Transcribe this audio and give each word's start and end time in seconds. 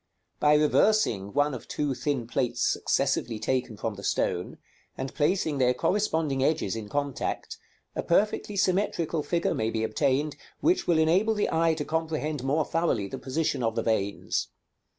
By 0.39 0.55
reversing 0.55 1.31
one 1.31 1.53
of 1.53 1.67
two 1.67 1.93
thin 1.93 2.25
plates 2.25 2.63
successively 2.67 3.37
taken 3.37 3.77
from 3.77 3.93
the 3.93 4.03
stone, 4.03 4.57
and 4.97 5.13
placing 5.13 5.59
their 5.59 5.75
corresponding 5.75 6.43
edges 6.43 6.75
in 6.75 6.89
contact, 6.89 7.59
a 7.95 8.01
perfectly 8.01 8.55
symmetrical 8.57 9.21
figure 9.21 9.53
may 9.53 9.69
be 9.69 9.83
obtained, 9.83 10.37
which 10.59 10.87
will 10.87 10.97
enable 10.97 11.35
the 11.35 11.49
eye 11.53 11.75
to 11.75 11.85
comprehend 11.85 12.43
more 12.43 12.65
thoroughly 12.65 13.07
the 13.07 13.19
position 13.19 13.61
of 13.61 13.75
the 13.75 13.83
veins. 13.83 14.47